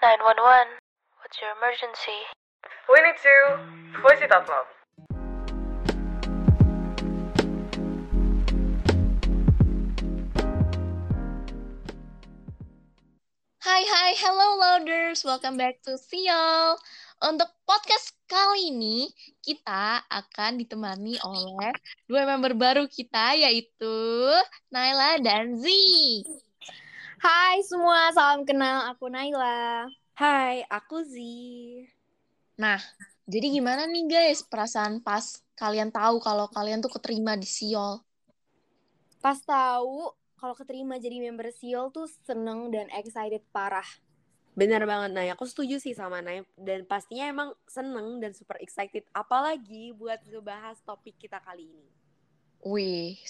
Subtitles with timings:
[0.00, 0.80] 911.
[1.20, 2.24] What's your emergency?
[2.88, 3.36] We need to
[4.00, 4.64] voice it out loud.
[13.60, 16.80] Hai hai, hello louders, welcome back to Siol.
[17.20, 19.12] Untuk podcast kali ini,
[19.44, 21.76] kita akan ditemani oleh
[22.08, 23.92] dua member baru kita, yaitu
[24.72, 25.68] Naila dan Z.
[27.20, 28.96] Hai semua, salam kenal.
[28.96, 29.84] Aku Naila.
[30.16, 31.20] Hai, aku Z.
[32.56, 32.80] Nah,
[33.28, 38.00] jadi gimana nih guys perasaan pas kalian tahu kalau kalian tuh keterima di Siol?
[39.20, 43.84] Pas tahu kalau keterima jadi member Siol tuh seneng dan excited parah.
[44.56, 45.28] Bener banget, Nay.
[45.36, 46.48] Aku setuju sih sama Nay.
[46.56, 49.04] Dan pastinya emang seneng dan super excited.
[49.12, 51.88] Apalagi buat ngebahas topik kita kali ini.
[52.64, 53.20] Wih,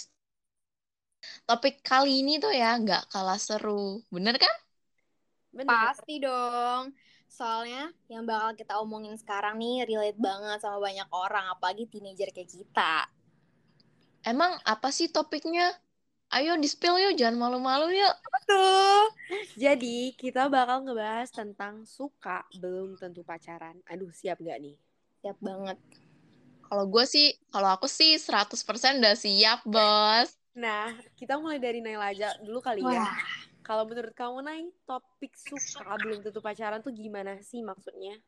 [1.44, 4.54] topik kali ini tuh ya nggak kalah seru, bener kan?
[5.50, 5.68] Bener.
[5.68, 6.94] Pasti dong.
[7.30, 12.50] Soalnya yang bakal kita omongin sekarang nih relate banget sama banyak orang, apalagi teenager kayak
[12.50, 13.06] kita.
[14.26, 15.70] Emang apa sih topiknya?
[16.30, 18.14] Ayo di-spill yuk, jangan malu-malu yuk.
[18.22, 19.02] Betul.
[19.58, 23.82] Jadi, kita bakal ngebahas tentang suka belum tentu pacaran.
[23.90, 24.78] Aduh, siap gak nih?
[25.26, 25.74] Siap banget.
[26.70, 30.39] Kalau gue sih, kalau aku sih 100% udah siap, bos.
[30.54, 33.02] Nah, kita mulai dari Naila aja dulu kali ya.
[33.02, 33.30] Wah,
[33.66, 38.18] Kalau menurut kamu, Nay, topik suka belum tentu pacaran tuh gimana sih maksudnya?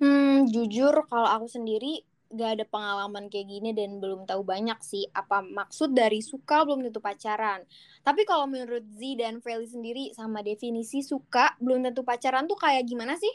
[0.00, 2.02] hmm, jujur kalau aku sendiri
[2.34, 6.82] gak ada pengalaman kayak gini dan belum tahu banyak sih apa maksud dari suka belum
[6.82, 7.62] tentu pacaran.
[8.02, 12.82] Tapi kalau menurut Z dan Feli sendiri sama definisi suka belum tentu pacaran tuh kayak
[12.90, 13.30] gimana sih?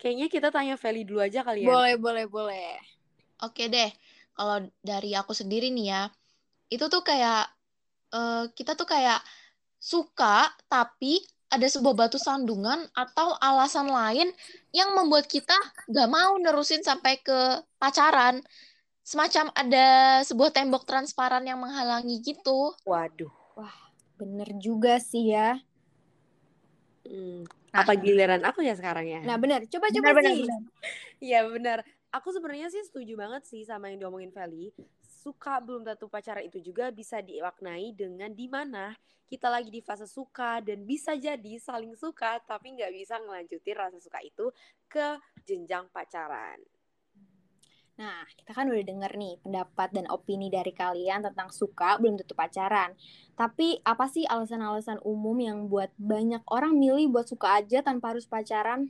[0.00, 1.78] Kayaknya kita tanya Feli dulu aja kali ya.
[1.78, 2.78] Boleh, boleh, boleh.
[3.46, 3.90] Oke deh,
[4.36, 4.56] kalau
[4.90, 6.02] dari aku sendiri nih ya,
[6.68, 7.48] itu tuh kayak,
[8.12, 9.20] eh, kita tuh kayak
[9.78, 14.28] suka, tapi ada sebuah batu sandungan atau alasan lain
[14.76, 15.56] yang membuat kita
[15.88, 18.44] gak mau nerusin sampai ke pacaran.
[19.00, 22.76] Semacam ada sebuah tembok transparan yang menghalangi gitu.
[22.84, 23.32] Waduh.
[24.20, 25.62] Bener juga sih ya.
[27.08, 27.84] Hmm, Nah.
[27.84, 29.20] apa giliran aku ya sekarang ya?
[29.24, 30.42] Nah bener, coba-coba Benar, benar, sih.
[30.44, 30.60] benar.
[31.20, 31.78] Iya benar.
[32.12, 34.72] Aku sebenarnya sih setuju banget sih sama yang diomongin Feli.
[35.28, 38.96] Suka belum tentu pacaran itu juga bisa dimaknai dengan di mana
[39.28, 44.00] kita lagi di fase suka dan bisa jadi saling suka tapi nggak bisa ngelanjutin rasa
[44.00, 44.48] suka itu
[44.88, 46.56] ke jenjang pacaran.
[48.00, 52.32] Nah, kita kan udah denger nih pendapat dan opini dari kalian tentang suka belum tentu
[52.32, 52.96] pacaran.
[53.36, 58.24] Tapi apa sih alasan-alasan umum yang buat banyak orang milih buat suka aja tanpa harus
[58.24, 58.88] pacaran?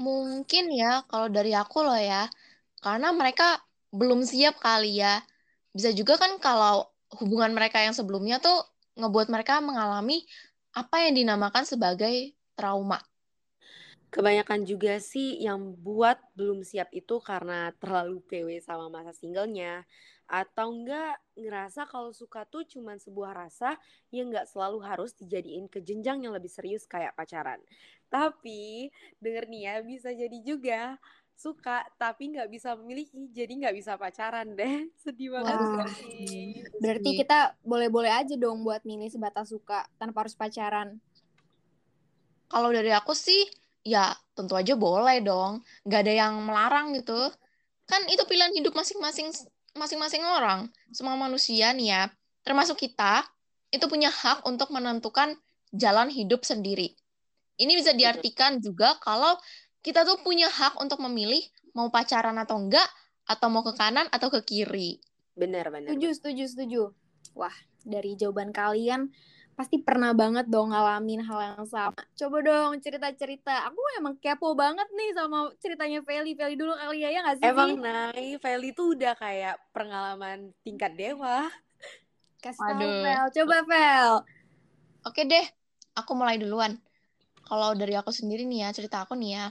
[0.00, 2.32] Mungkin ya, kalau dari aku loh ya,
[2.80, 3.60] karena mereka
[3.90, 5.22] belum siap kali ya.
[5.70, 8.66] Bisa juga kan kalau hubungan mereka yang sebelumnya tuh
[8.98, 10.22] ngebuat mereka mengalami
[10.74, 13.02] apa yang dinamakan sebagai trauma.
[14.10, 19.86] Kebanyakan juga sih yang buat belum siap itu karena terlalu PW sama masa singlenya
[20.26, 23.78] atau enggak ngerasa kalau suka tuh cuman sebuah rasa
[24.10, 27.62] yang enggak selalu harus dijadiin ke jenjang yang lebih serius kayak pacaran.
[28.10, 28.90] Tapi
[29.22, 30.98] denger nih ya bisa jadi juga
[31.40, 37.12] suka tapi nggak bisa memiliki jadi nggak bisa pacaran deh sedih banget gak sih Berarti
[37.12, 37.18] Iya.
[37.24, 40.96] kita boleh-boleh aja dong buat milih sebatas suka tanpa harus pacaran.
[42.50, 43.46] Kalau dari aku sih,
[43.84, 45.60] ya tentu aja boleh dong.
[45.84, 47.20] Nggak ada yang melarang gitu.
[47.84, 49.28] Kan itu pilihan hidup masing-masing
[49.76, 50.72] masing-masing orang.
[50.90, 52.02] Semua manusia nih ya,
[52.42, 53.22] termasuk kita,
[53.70, 55.36] itu punya hak untuk menentukan
[55.70, 56.96] jalan hidup sendiri.
[57.60, 59.36] Ini bisa diartikan juga kalau
[59.80, 61.40] kita tuh punya hak untuk memilih
[61.72, 62.86] mau pacaran atau enggak,
[63.30, 64.98] atau mau ke kanan atau ke kiri.
[65.38, 66.82] bener bener Setuju, setuju, setuju.
[67.38, 67.54] Wah,
[67.86, 69.08] dari jawaban kalian
[69.54, 72.00] pasti pernah banget dong ngalamin hal yang sama.
[72.16, 73.68] Coba dong cerita-cerita.
[73.68, 76.32] Aku emang kepo banget nih sama ceritanya Feli.
[76.32, 77.44] Feli dulu kali ya, ya nggak sih?
[77.44, 77.70] emang?
[77.76, 81.44] Nay Feli tuh udah kayak pengalaman tingkat dewa
[82.40, 83.04] Kasih tahu Waduh.
[83.04, 83.26] Fel.
[83.36, 84.12] Coba Fel.
[85.04, 85.46] Oke deh,
[85.92, 86.80] aku mulai duluan.
[87.44, 89.46] Kalau dari aku sendiri nih ya, cerita aku nih ya.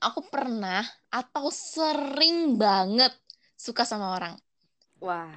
[0.00, 0.80] Aku pernah
[1.12, 3.12] atau sering banget
[3.52, 4.34] suka sama orang.
[5.04, 5.36] wah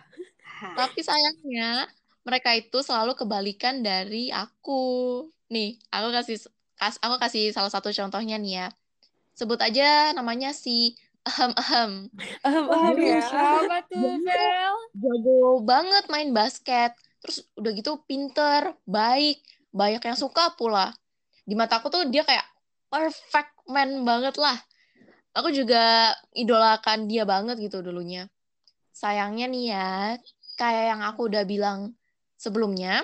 [0.79, 1.91] Tapi sayangnya,
[2.23, 5.27] mereka itu selalu kebalikan dari aku.
[5.51, 6.39] Nih, aku kasih
[6.79, 8.67] kas, aku kasih salah satu contohnya nih ya.
[9.35, 11.91] Sebut aja namanya si Ahem Ahem.
[12.43, 13.19] Ahem, ahem ya.
[13.23, 14.75] siapa tuh Fel?
[14.95, 16.91] Jago banget main basket.
[17.23, 19.39] Terus udah gitu pinter, baik,
[19.71, 20.91] banyak yang suka pula.
[21.47, 22.43] Di mata aku tuh dia kayak
[22.91, 24.57] perfect man banget lah.
[25.33, 28.29] Aku juga idolakan dia banget gitu dulunya.
[28.93, 29.91] Sayangnya nih ya,
[30.61, 31.97] kayak yang aku udah bilang
[32.37, 33.01] sebelumnya,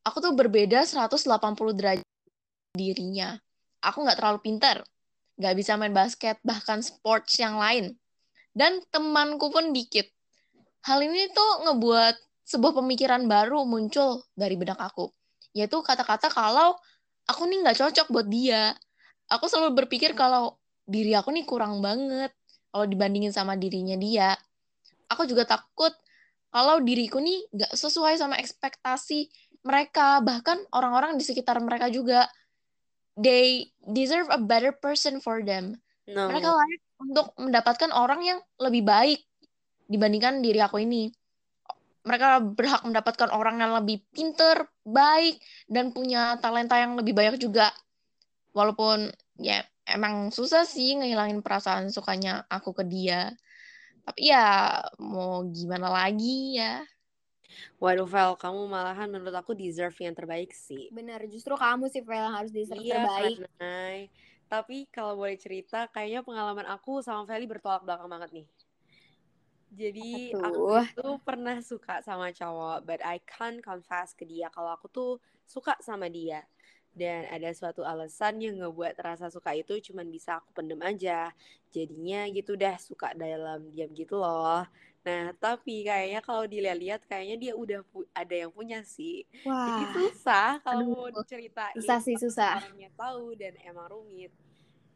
[0.00, 2.06] aku tuh berbeda 180 derajat
[2.72, 3.36] dirinya.
[3.80, 4.84] aku nggak terlalu pinter,
[5.40, 7.96] nggak bisa main basket, bahkan sports yang lain.
[8.52, 10.04] Dan temanku pun dikit.
[10.84, 15.08] Hal ini tuh ngebuat sebuah pemikiran baru muncul dari benak aku.
[15.56, 16.76] Yaitu kata-kata kalau
[17.24, 18.76] aku nih nggak cocok buat dia.
[19.30, 20.58] Aku selalu berpikir kalau
[20.90, 22.34] diri aku nih kurang banget
[22.74, 24.34] kalau dibandingin sama dirinya dia.
[25.10, 25.94] Aku juga takut
[26.50, 29.30] kalau diriku nih nggak sesuai sama ekspektasi
[29.62, 32.26] mereka, bahkan orang-orang di sekitar mereka juga.
[33.20, 35.76] They deserve a better person for them.
[36.08, 36.30] No.
[36.30, 39.20] Mereka layak untuk mendapatkan orang yang lebih baik
[39.86, 41.12] dibandingkan diri aku ini.
[42.00, 45.36] Mereka berhak mendapatkan orang yang lebih pinter, baik,
[45.68, 47.68] dan punya talenta yang lebih banyak juga.
[48.56, 53.30] Walaupun ya emang susah sih ngehilangin perasaan sukanya aku ke dia.
[54.06, 56.82] Tapi ya mau gimana lagi ya.
[57.80, 60.92] Waduh, Vel, kamu malahan menurut aku deserve yang terbaik sih.
[60.92, 63.36] Bener, justru kamu sih Vel yang harus deserve Iya, terbaik.
[63.56, 63.98] Nay.
[64.50, 68.46] Tapi kalau boleh cerita, kayaknya pengalaman aku sama Feli bertolak belakang banget nih.
[69.70, 70.82] Jadi aku tuh?
[70.98, 75.10] tuh pernah suka sama cowok, but I can't confess ke dia kalau aku tuh
[75.46, 76.42] suka sama dia.
[76.90, 81.30] Dan ada suatu alasan yang ngebuat rasa suka itu cuman bisa aku pendem aja.
[81.74, 84.66] Jadinya gitu dah suka dalam diam gitu loh.
[85.06, 89.24] Nah, tapi kayaknya kalau dilihat-lihat kayaknya dia udah pu- ada yang punya sih.
[89.64, 92.54] Jadi Wah, susah kalau mau ceritain Susah sih, susah.
[92.54, 94.32] orangnya tahu dan emang rumit.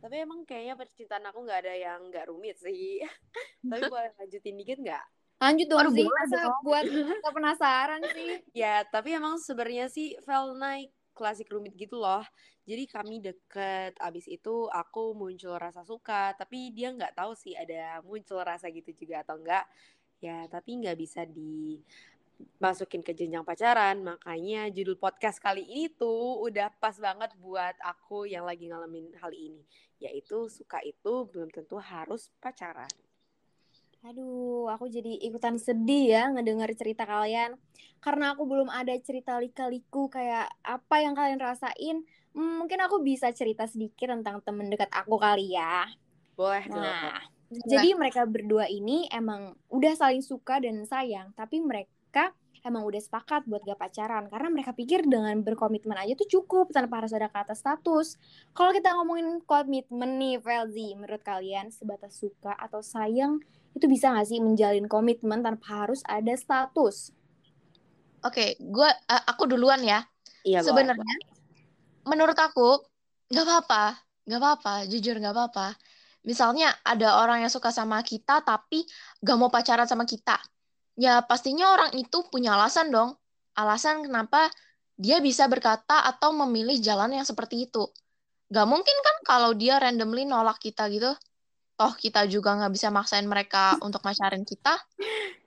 [0.02, 3.00] Tapi emang kayaknya percintaan aku nggak ada yang nggak rumit sih.
[3.70, 5.05] Tapi boleh lanjutin dikit nggak?
[5.41, 6.25] Lanjut dong Aduh, sih, boleh
[6.64, 6.87] buat
[7.19, 8.31] kita penasaran sih.
[8.55, 12.27] Ya, tapi emang sebenarnya sih Vel naik klasik rumit gitu loh.
[12.67, 18.03] Jadi kami deket, abis itu aku muncul rasa suka, tapi dia nggak tahu sih ada
[18.03, 19.65] muncul rasa gitu juga atau enggak.
[20.19, 24.01] Ya, tapi nggak bisa dimasukin ke jenjang pacaran.
[24.03, 29.31] Makanya judul podcast kali ini tuh udah pas banget buat aku yang lagi ngalamin hal
[29.31, 29.63] ini.
[30.01, 33.04] Yaitu suka itu belum tentu harus pacaran.
[34.05, 37.56] Aduh, aku jadi ikutan sedih ya ngedengar cerita kalian.
[38.05, 42.05] Karena aku belum ada cerita lika-liku kayak apa yang kalian rasain.
[42.37, 45.89] Hmm, mungkin aku bisa cerita sedikit tentang temen dekat aku kali ya.
[46.37, 46.69] Boleh.
[46.69, 47.25] Nah,
[47.65, 53.49] jadi mereka berdua ini emang udah saling suka dan sayang, tapi mereka emang udah sepakat
[53.49, 57.56] buat gak pacaran karena mereka pikir dengan berkomitmen aja tuh cukup tanpa harus ada kata
[57.56, 58.21] status.
[58.53, 63.41] Kalau kita ngomongin komitmen nih, Velzi, menurut kalian sebatas suka atau sayang
[63.75, 67.11] itu bisa gak sih menjalin komitmen tanpa harus ada status?
[68.25, 70.00] Oke, gua eh, aku duluan ya.
[70.47, 70.65] Iya.
[70.65, 71.17] Sebenarnya
[72.09, 72.81] menurut aku
[73.29, 73.85] nggak apa-apa,
[74.25, 75.69] nggak apa-apa, jujur nggak apa-apa.
[76.25, 78.88] Misalnya ada orang yang suka sama kita tapi
[79.21, 80.41] gak mau pacaran sama kita.
[80.97, 83.12] Ya pastinya orang itu punya alasan dong.
[83.53, 84.49] Alasan kenapa
[84.97, 87.93] dia bisa berkata atau memilih jalan yang seperti itu.
[88.49, 91.12] Gak mungkin kan kalau dia randomly nolak kita gitu.
[91.79, 94.75] Toh kita juga nggak bisa maksain mereka untuk pacaran kita.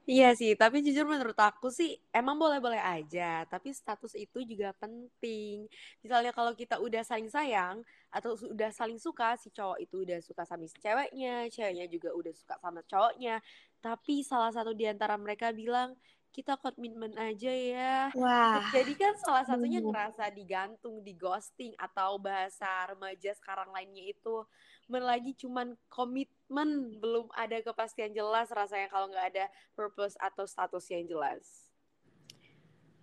[0.08, 5.68] Iya sih, tapi jujur menurut aku sih emang boleh-boleh aja, tapi status itu juga penting.
[6.00, 10.48] Misalnya kalau kita udah saling sayang atau udah saling suka, si cowok itu udah suka
[10.48, 13.44] sama si ceweknya, ceweknya juga udah suka sama cowoknya,
[13.84, 15.92] tapi salah satu di antara mereka bilang,
[16.32, 17.96] kita komitmen aja ya.
[18.18, 19.84] Wah, Jadi kan salah satunya aduh.
[19.84, 24.44] ngerasa digantung, di ghosting atau bahasa remaja sekarang lainnya itu
[24.88, 31.04] lagi cuman komitmen, belum ada kepastian jelas rasanya kalau nggak ada purpose atau status yang
[31.04, 31.68] jelas.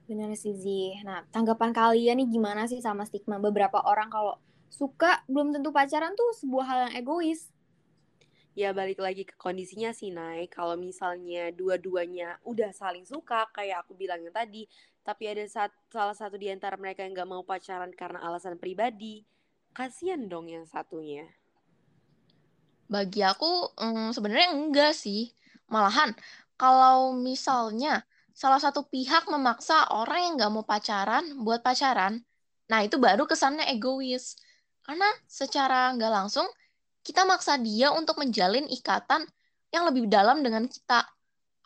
[0.04, 1.00] bener sih Zi.
[1.00, 4.36] Nah, tanggapan kalian nih gimana sih sama stigma beberapa orang kalau
[4.68, 7.48] suka belum tentu pacaran tuh sebuah hal yang egois?
[8.54, 13.98] Ya balik lagi ke kondisinya sih Nay, kalau misalnya dua-duanya udah saling suka kayak aku
[13.98, 14.70] bilang yang tadi,
[15.02, 19.26] tapi ada sat- salah satu di antara mereka yang nggak mau pacaran karena alasan pribadi,
[19.74, 21.26] kasihan dong yang satunya.
[22.94, 23.50] Bagi aku
[23.84, 25.20] mm, sebenarnya enggak sih.
[25.74, 26.10] Malahan
[26.62, 26.98] kalau
[27.28, 27.92] misalnya
[28.42, 32.12] salah satu pihak memaksa orang yang nggak mau pacaran buat pacaran,
[32.70, 34.24] nah itu baru kesannya egois.
[34.86, 35.08] Karena
[35.38, 36.46] secara nggak langsung
[37.06, 39.22] kita maksa dia untuk menjalin ikatan
[39.74, 41.00] yang lebih dalam dengan kita.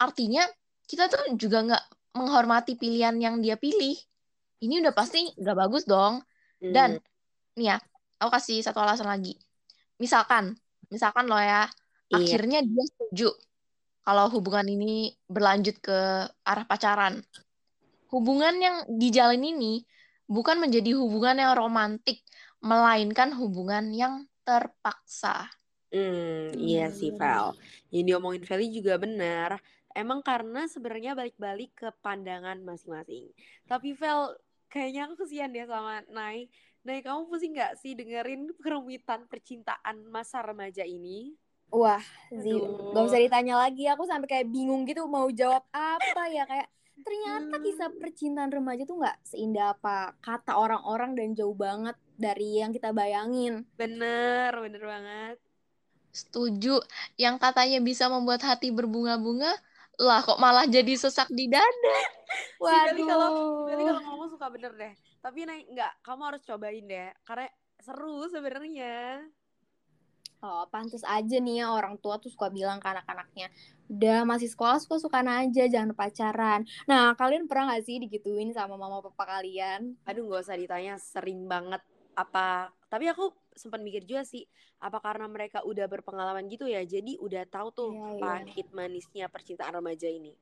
[0.00, 0.44] Artinya
[0.90, 1.84] kita tuh juga nggak
[2.18, 3.96] menghormati pilihan yang dia pilih.
[4.64, 6.14] Ini udah pasti nggak bagus dong.
[6.68, 6.98] Dan Hmm,
[7.58, 7.76] nih ya,
[8.20, 9.34] aku kasih satu alasan lagi.
[10.02, 10.54] Misalkan,
[10.92, 11.68] misalkan lo ya,
[12.10, 12.16] iya.
[12.16, 13.28] akhirnya dia setuju
[14.08, 15.98] kalau hubungan ini berlanjut ke
[16.44, 17.20] arah pacaran.
[18.08, 19.84] Hubungan yang dijalin ini
[20.24, 22.24] bukan menjadi hubungan yang romantik,
[22.64, 25.52] melainkan hubungan yang terpaksa.
[25.88, 27.20] Hmm, iya sih, Hmm.
[27.20, 27.46] Val.
[27.92, 29.60] Yang diomongin Feli juga benar.
[29.92, 33.28] Emang karena sebenarnya balik-balik ke pandangan masing-masing.
[33.64, 34.36] Tapi Vel,
[34.68, 36.52] kayaknya aku kesian deh sama Nay.
[36.88, 41.36] Nah, kamu pusing nggak sih dengerin kerumitan percintaan masa remaja ini?
[41.68, 42.00] Wah,
[42.32, 42.96] Zi, Aduh.
[42.96, 43.84] gak usah ditanya lagi.
[43.92, 46.68] Aku sampai kayak bingung gitu mau jawab apa ya kayak
[47.04, 47.64] ternyata Hmm.
[47.64, 52.88] kisah percintaan remaja tuh nggak seindah apa kata orang-orang dan jauh banget dari yang kita
[52.96, 53.68] bayangin.
[53.76, 55.36] Bener, bener banget.
[56.10, 56.80] Setuju.
[57.20, 59.52] Yang katanya bisa membuat hati berbunga-bunga,
[60.00, 61.68] lah kok malah jadi sesak di dada.
[62.68, 63.28] Si Feli kalau
[63.64, 63.88] Waduh.
[63.88, 64.92] kalau ngomong suka bener deh.
[65.28, 67.12] Tapi naik nggak, kamu harus cobain deh.
[67.20, 67.52] Karena
[67.84, 69.28] seru sebenarnya.
[70.40, 73.52] Oh, pantas aja nih ya orang tua tuh suka bilang ke anak-anaknya,
[73.92, 76.64] udah masih sekolah suka-sukaan aja, jangan pacaran.
[76.88, 80.00] Nah, kalian pernah gak sih digituin sama mama papa kalian?
[80.08, 81.82] Aduh, nggak usah ditanya, sering banget.
[82.16, 82.72] Apa?
[82.88, 84.48] Tapi aku sempat mikir juga sih,
[84.80, 88.22] apa karena mereka udah berpengalaman gitu ya, jadi udah tahu tuh Iya, iya.
[88.22, 90.32] pahit manisnya percintaan remaja ini.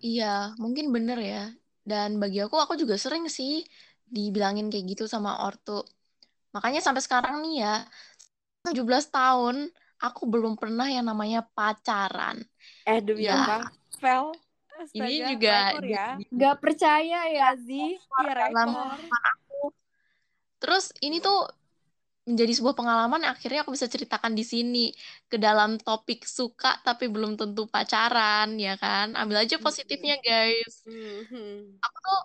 [0.00, 1.44] Iya, mungkin bener ya.
[1.84, 3.60] Dan bagi aku, aku juga sering sih
[4.08, 5.84] dibilangin kayak gitu sama ortu.
[6.56, 7.74] Makanya sampai sekarang nih ya,
[8.64, 9.68] 17 tahun,
[10.00, 12.40] aku belum pernah yang namanya pacaran.
[12.88, 13.36] Eh, demi Ya.
[13.44, 13.68] apa?
[14.00, 14.32] Fel?
[14.96, 16.06] Ini juga rekor ya.
[16.18, 18.00] di- Gak percaya ya, Zi?
[18.00, 18.98] Iya, dalam rekor.
[20.64, 21.44] Terus ini tuh
[22.24, 24.90] menjadi sebuah pengalaman yang akhirnya aku bisa ceritakan di sini
[25.28, 29.12] ke dalam topik suka tapi belum tentu pacaran ya kan.
[29.12, 30.84] Ambil aja positifnya guys.
[30.88, 31.78] Mhm.
[31.84, 32.20] Aku tuh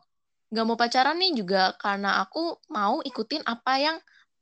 [0.50, 3.98] nggak mau pacaran nih juga karena aku mau ikutin apa yang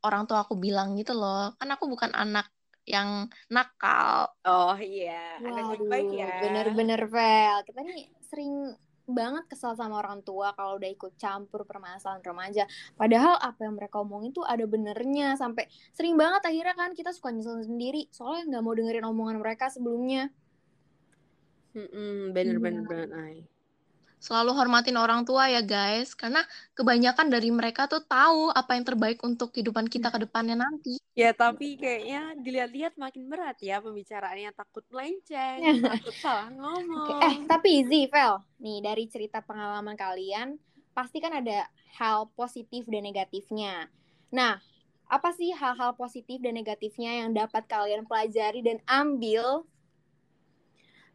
[0.06, 1.58] orang tua aku bilang gitu loh.
[1.58, 2.54] Kan aku bukan anak
[2.88, 4.32] yang nakal.
[4.48, 6.40] Oh iya, anak baik-baik ya.
[6.40, 7.58] bener-bener Vel.
[7.68, 8.72] Kita nih sering
[9.08, 12.64] banget kesal sama orang tua kalau udah ikut campur permasalahan remaja.
[13.00, 15.40] Padahal apa yang mereka omongin tuh ada benernya.
[15.40, 18.12] Sampai sering banget akhirnya kan kita suka nyesel sendiri.
[18.12, 20.30] Soalnya nggak mau dengerin omongan mereka sebelumnya.
[21.78, 22.90] Mm-mm, bener-bener Iya.
[22.90, 23.36] banget, Ay.
[24.18, 26.18] Selalu hormatin orang tua ya guys.
[26.18, 26.42] Karena
[26.74, 30.98] kebanyakan dari mereka tuh tahu apa yang terbaik untuk kehidupan kita ke depannya nanti.
[31.18, 35.60] Ya tapi kayaknya dilihat-lihat makin berat ya pembicaraannya takut melenceng,
[35.98, 37.22] takut salah ngomong.
[37.26, 40.62] Eh, tapi Zi, Vel, nih dari cerita pengalaman kalian,
[40.94, 41.66] pasti kan ada
[41.98, 43.90] hal positif dan negatifnya.
[44.30, 44.62] Nah,
[45.08, 49.66] apa sih hal-hal positif dan negatifnya yang dapat kalian pelajari dan ambil?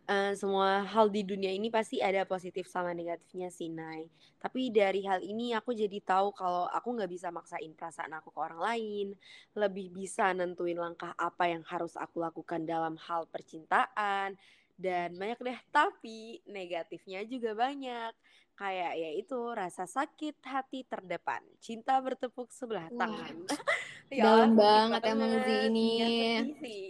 [0.03, 4.11] Eh, semua hal di dunia ini pasti ada positif sama negatifnya sih, Nay.
[4.43, 8.41] Tapi dari hal ini aku jadi tahu kalau aku nggak bisa maksain perasaan aku ke
[8.43, 9.07] orang lain,
[9.55, 14.35] lebih bisa nentuin langkah apa yang harus aku lakukan dalam hal percintaan,
[14.75, 15.59] dan banyak deh.
[15.71, 18.11] Tapi negatifnya juga banyak.
[18.59, 23.35] Kayak yaitu rasa sakit hati terdepan, cinta bertepuk sebelah Wah, tangan.
[24.13, 25.89] dalam sedih banget emang Zi ini.
[25.97, 26.09] Ya,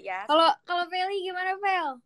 [0.00, 0.20] ya.
[0.26, 2.02] Kalau kalau Feli gimana, Vel?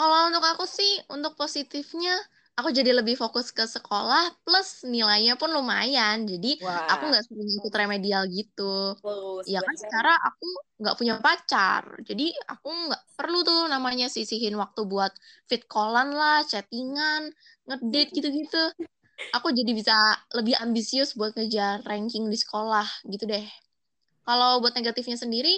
[0.00, 2.14] Kalau untuk aku sih, untuk positifnya,
[2.56, 6.24] aku jadi lebih fokus ke sekolah, plus nilainya pun lumayan.
[6.24, 6.56] Jadi
[6.88, 8.96] aku Wah, nggak sering ikut remedial gitu.
[9.02, 10.46] plus Ya kan sekarang aku
[10.80, 15.12] nggak punya pacar, jadi aku nggak perlu tuh namanya sisihin waktu buat
[15.48, 17.22] fit callan lah, chattingan,
[17.68, 18.62] ngedate gitu-gitu.
[19.36, 19.96] Aku jadi bisa
[20.38, 23.46] lebih ambisius buat ngejar ranking di sekolah gitu deh.
[24.26, 25.54] Kalau buat negatifnya sendiri,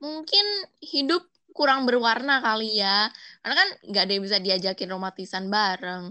[0.00, 0.46] mungkin
[0.84, 1.26] hidup
[1.58, 3.08] kurang berwarna kali ya.
[3.40, 6.02] Karena kan nggak ada yang bisa diajakin romantisan bareng.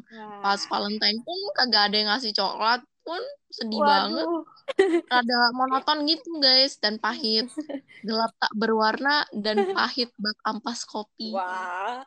[0.44, 3.22] Pas Wah, Valentine pun kagak ada yang ngasih coklat pun
[3.54, 4.26] sedih banget.
[4.26, 4.44] waduh.
[5.14, 7.46] Rada monoton gitu guys dan pahit.
[8.02, 11.30] Gelap tak berwarna dan pahit bak ampas kopi.
[11.30, 12.02] Wah,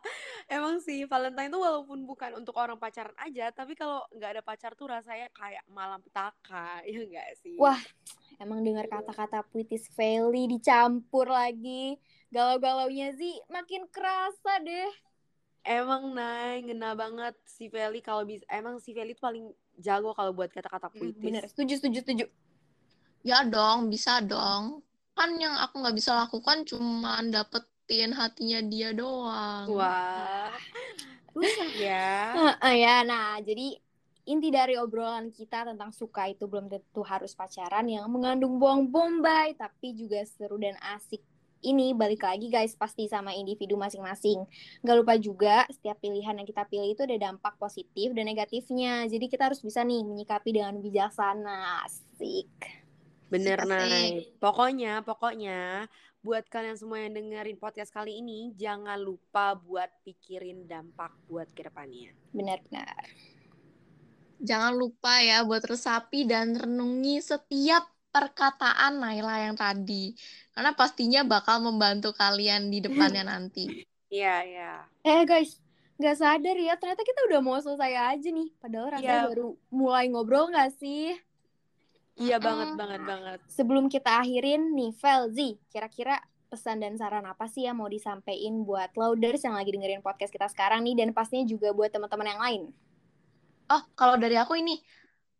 [0.50, 4.74] emang sih Valentine tuh walaupun bukan untuk orang pacaran aja, tapi kalau nggak ada pacar
[4.74, 7.54] tuh rasanya kayak malam petaka, ya enggak sih?
[7.54, 7.78] Wah,
[8.42, 11.94] emang dengar kata-kata puitis Feli dicampur lagi.
[12.28, 14.90] Galau-galaunya Zi makin kerasa deh.
[15.68, 18.42] Emang Nay, ngena banget si Feli kalau bisa.
[18.50, 19.46] Emang si Feli tuh paling
[19.86, 21.22] jago kalau buat kata-kata Hmm, puitis.
[21.24, 22.24] bener, setuju, setuju, setuju.
[23.22, 24.64] Ya dong, bisa dong.
[25.16, 29.68] Kan yang aku nggak bisa lakukan cuman dapetin hatinya dia doang.
[29.70, 30.50] Wah,
[31.34, 32.02] susah ya.
[32.36, 33.66] Heeh, ya, nah jadi
[34.28, 39.56] inti dari obrolan kita tentang suka itu belum tentu harus pacaran yang mengandung bom bombay,
[39.56, 41.22] tapi juga seru dan asik.
[41.58, 44.46] Ini balik lagi guys pasti sama individu masing-masing.
[44.86, 49.10] Gak lupa juga setiap pilihan yang kita pilih itu ada dampak positif dan negatifnya.
[49.10, 51.82] Jadi kita harus bisa nih menyikapi dengan bijaksana.
[51.88, 52.50] Asik.
[53.28, 53.60] Bener.
[53.66, 54.32] Nay.
[54.38, 55.90] Pokoknya, pokoknya
[56.22, 61.66] buat kalian semua yang dengerin podcast kali ini, jangan lupa buat pikirin dampak buat ke
[61.66, 62.14] depannya.
[62.30, 63.02] Benar-benar.
[64.38, 70.16] Jangan lupa ya buat resapi dan renungi setiap perkataan Naila yang tadi.
[70.52, 73.84] Karena pastinya bakal membantu kalian di depannya nanti.
[74.08, 74.72] Iya, iya.
[75.04, 75.60] Eh guys,
[76.00, 78.48] nggak sadar ya ternyata kita udah mau selesai aja nih.
[78.56, 79.28] Padahal rasanya Iya.
[79.28, 81.14] baru mulai ngobrol nggak sih?
[82.18, 82.46] Iya Mm-mm.
[82.46, 83.38] banget banget banget.
[83.46, 85.38] Sebelum kita akhirin nih, Vel, Z,
[85.70, 90.32] kira-kira pesan dan saran apa sih yang mau disampaikan buat loaders yang lagi dengerin podcast
[90.32, 92.62] kita sekarang nih dan pastinya juga buat teman-teman yang lain.
[93.68, 94.80] Oh, kalau dari aku ini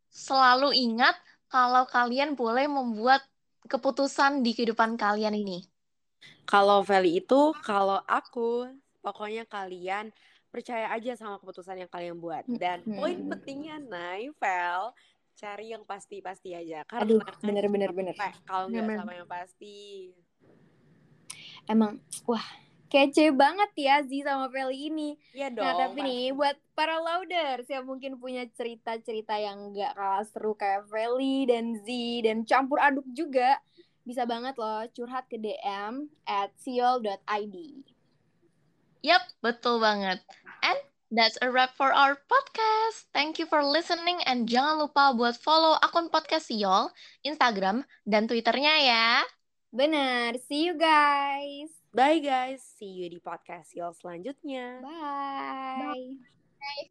[0.07, 1.17] selalu ingat
[1.49, 3.25] kalau kalian boleh membuat
[3.69, 5.65] keputusan di kehidupan kalian ini.
[6.49, 8.73] Kalau Feli itu, kalau aku,
[9.05, 10.09] pokoknya kalian
[10.49, 12.45] percaya aja sama keputusan yang kalian buat.
[12.49, 12.97] Dan Hmm.
[12.97, 14.97] poin pentingnya, Nay, Vel,
[15.37, 16.89] cari yang pasti-pasti aja.
[16.89, 18.15] Aduh, Karena bener-bener bener.
[18.17, 20.13] capek kalau nggak sama yang pasti.
[21.69, 22.45] Emang, wah,
[22.89, 25.15] kece banget ya Z sama Feli ini.
[25.37, 25.65] Iya dong.
[25.65, 26.09] Nah, tapi pasti.
[26.09, 31.79] nih buat para loaders yang mungkin punya cerita-cerita yang gak kalah seru kayak Feli dan
[31.85, 31.89] Z
[32.25, 33.61] dan campur aduk juga,
[34.09, 37.57] bisa banget loh curhat ke DM at siol.id.
[39.05, 40.19] Yap, betul banget.
[40.65, 40.81] And
[41.15, 43.07] that's a wrap for our podcast.
[43.15, 46.91] Thank you for listening and jangan lupa buat follow akun podcast Siol,
[47.23, 49.07] Instagram, dan Twitternya ya.
[49.71, 51.78] Bener, see you guys.
[51.89, 54.85] Bye guys, see you di podcast Yol selanjutnya.
[54.85, 55.81] Bye.
[55.81, 56.13] Bye.
[56.61, 56.87] Bye.